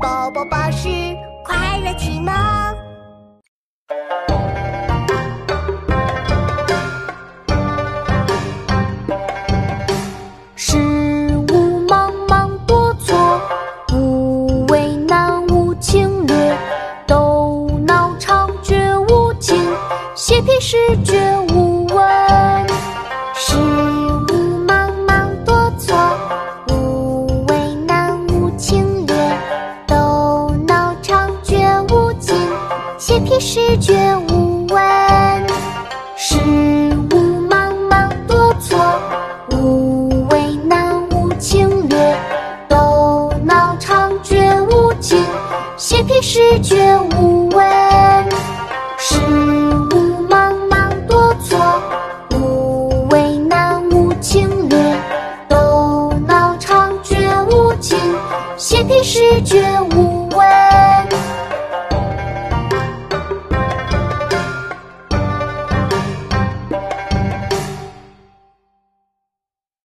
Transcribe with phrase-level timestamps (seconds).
[0.00, 0.88] 宝宝巴士
[1.44, 2.32] 快乐启蒙。
[10.54, 10.76] 事
[11.48, 13.40] 物茫茫多错，
[13.88, 16.56] 不为难无侵略，
[17.06, 19.60] 斗脑猖獗无尽，
[20.14, 21.37] 嬉皮士绝
[33.28, 33.94] 皮士绝
[34.30, 35.46] 无闻。
[36.16, 38.78] 事物茫茫多错，
[39.50, 42.16] 不为难无侵略，
[42.68, 45.22] 斗脑猖獗无尽，
[45.76, 47.66] 嬉皮士绝无闻。
[48.96, 51.58] 事物茫茫多错，
[52.30, 54.78] 不为难无侵略，
[55.50, 57.98] 斗脑猖獗无尽，
[58.56, 59.62] 嬉皮士绝
[59.94, 60.97] 无闻。